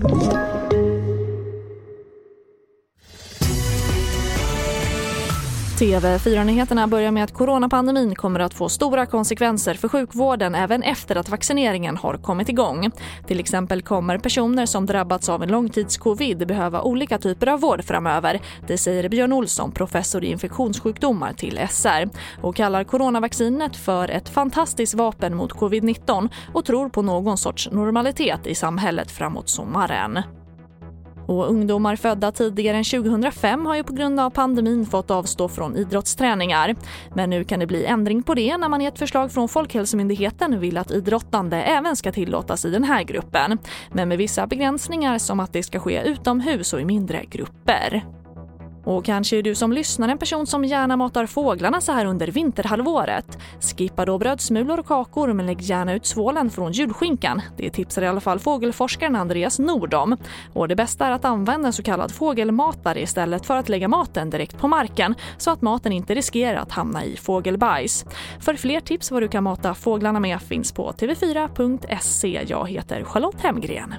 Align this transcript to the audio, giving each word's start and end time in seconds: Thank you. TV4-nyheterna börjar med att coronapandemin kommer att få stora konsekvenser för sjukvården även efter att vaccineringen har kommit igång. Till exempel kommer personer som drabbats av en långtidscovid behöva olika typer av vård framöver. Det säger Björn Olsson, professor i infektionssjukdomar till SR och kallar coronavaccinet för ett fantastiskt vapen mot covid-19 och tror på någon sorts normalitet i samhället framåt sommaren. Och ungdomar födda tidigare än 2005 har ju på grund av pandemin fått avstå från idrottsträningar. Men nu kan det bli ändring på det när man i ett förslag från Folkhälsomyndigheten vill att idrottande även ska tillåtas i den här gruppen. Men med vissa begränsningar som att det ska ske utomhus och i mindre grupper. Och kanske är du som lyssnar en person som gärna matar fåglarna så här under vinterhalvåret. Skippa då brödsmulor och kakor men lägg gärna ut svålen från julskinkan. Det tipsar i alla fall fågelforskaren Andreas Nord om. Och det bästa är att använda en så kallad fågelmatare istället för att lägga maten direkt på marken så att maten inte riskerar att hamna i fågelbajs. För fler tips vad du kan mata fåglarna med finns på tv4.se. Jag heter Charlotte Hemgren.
Thank 0.00 0.52
you. 0.52 0.57
TV4-nyheterna 5.78 6.86
börjar 6.86 7.10
med 7.10 7.24
att 7.24 7.34
coronapandemin 7.34 8.14
kommer 8.14 8.40
att 8.40 8.54
få 8.54 8.68
stora 8.68 9.06
konsekvenser 9.06 9.74
för 9.74 9.88
sjukvården 9.88 10.54
även 10.54 10.82
efter 10.82 11.16
att 11.16 11.28
vaccineringen 11.28 11.96
har 11.96 12.14
kommit 12.14 12.48
igång. 12.48 12.90
Till 13.26 13.40
exempel 13.40 13.82
kommer 13.82 14.18
personer 14.18 14.66
som 14.66 14.86
drabbats 14.86 15.28
av 15.28 15.42
en 15.42 15.48
långtidscovid 15.48 16.46
behöva 16.46 16.82
olika 16.82 17.18
typer 17.18 17.46
av 17.46 17.60
vård 17.60 17.84
framöver. 17.84 18.40
Det 18.66 18.78
säger 18.78 19.08
Björn 19.08 19.32
Olsson, 19.32 19.72
professor 19.72 20.24
i 20.24 20.30
infektionssjukdomar 20.30 21.32
till 21.32 21.60
SR 21.70 22.08
och 22.42 22.56
kallar 22.56 22.84
coronavaccinet 22.84 23.76
för 23.76 24.08
ett 24.08 24.28
fantastiskt 24.28 24.94
vapen 24.94 25.34
mot 25.34 25.52
covid-19 25.52 26.28
och 26.54 26.64
tror 26.64 26.88
på 26.88 27.02
någon 27.02 27.38
sorts 27.38 27.70
normalitet 27.70 28.46
i 28.46 28.54
samhället 28.54 29.10
framåt 29.10 29.48
sommaren. 29.48 30.18
Och 31.28 31.50
ungdomar 31.50 31.96
födda 31.96 32.32
tidigare 32.32 32.76
än 32.76 32.84
2005 32.84 33.66
har 33.66 33.76
ju 33.76 33.84
på 33.84 33.92
grund 33.92 34.20
av 34.20 34.30
pandemin 34.30 34.86
fått 34.86 35.10
avstå 35.10 35.48
från 35.48 35.76
idrottsträningar. 35.76 36.74
Men 37.14 37.30
nu 37.30 37.44
kan 37.44 37.60
det 37.60 37.66
bli 37.66 37.84
ändring 37.84 38.22
på 38.22 38.34
det 38.34 38.56
när 38.56 38.68
man 38.68 38.80
i 38.80 38.84
ett 38.84 38.98
förslag 38.98 39.32
från 39.32 39.48
Folkhälsomyndigheten 39.48 40.60
vill 40.60 40.78
att 40.78 40.90
idrottande 40.90 41.62
även 41.62 41.96
ska 41.96 42.12
tillåtas 42.12 42.64
i 42.64 42.70
den 42.70 42.84
här 42.84 43.02
gruppen. 43.02 43.58
Men 43.92 44.08
med 44.08 44.18
vissa 44.18 44.46
begränsningar 44.46 45.18
som 45.18 45.40
att 45.40 45.52
det 45.52 45.62
ska 45.62 45.80
ske 45.80 46.02
utomhus 46.02 46.72
och 46.72 46.80
i 46.80 46.84
mindre 46.84 47.24
grupper. 47.24 48.04
Och 48.88 49.04
kanske 49.04 49.36
är 49.36 49.42
du 49.42 49.54
som 49.54 49.72
lyssnar 49.72 50.08
en 50.08 50.18
person 50.18 50.46
som 50.46 50.64
gärna 50.64 50.96
matar 50.96 51.26
fåglarna 51.26 51.80
så 51.80 51.92
här 51.92 52.04
under 52.04 52.26
vinterhalvåret. 52.26 53.38
Skippa 53.60 54.04
då 54.04 54.18
brödsmulor 54.18 54.78
och 54.78 54.86
kakor 54.86 55.32
men 55.32 55.46
lägg 55.46 55.60
gärna 55.60 55.94
ut 55.94 56.06
svålen 56.06 56.50
från 56.50 56.72
julskinkan. 56.72 57.42
Det 57.56 57.70
tipsar 57.70 58.02
i 58.02 58.06
alla 58.06 58.20
fall 58.20 58.38
fågelforskaren 58.38 59.16
Andreas 59.16 59.58
Nord 59.58 59.94
om. 59.94 60.16
Och 60.52 60.68
det 60.68 60.76
bästa 60.76 61.06
är 61.06 61.10
att 61.10 61.24
använda 61.24 61.66
en 61.66 61.72
så 61.72 61.82
kallad 61.82 62.12
fågelmatare 62.12 63.02
istället 63.02 63.46
för 63.46 63.56
att 63.56 63.68
lägga 63.68 63.88
maten 63.88 64.30
direkt 64.30 64.58
på 64.58 64.68
marken 64.68 65.14
så 65.38 65.50
att 65.50 65.62
maten 65.62 65.92
inte 65.92 66.14
riskerar 66.14 66.58
att 66.58 66.72
hamna 66.72 67.04
i 67.04 67.16
fågelbajs. 67.16 68.04
För 68.40 68.54
fler 68.54 68.80
tips 68.80 69.10
vad 69.10 69.22
du 69.22 69.28
kan 69.28 69.44
mata 69.44 69.74
fåglarna 69.74 70.20
med 70.20 70.42
finns 70.42 70.72
på 70.72 70.92
tv4.se. 70.92 72.44
Jag 72.46 72.68
heter 72.68 73.04
Charlotte 73.04 73.40
Hemgren. 73.40 73.94